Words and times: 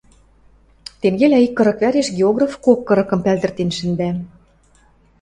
Тенгелӓ 1.01 1.37
ик 1.45 1.53
кырык 1.57 1.77
вӓреш 1.83 2.07
географ 2.17 2.53
кок 2.65 2.79
кырыкым 2.87 3.19
пӓлдӹртен 3.25 3.69
шӹндӓ. 3.77 4.09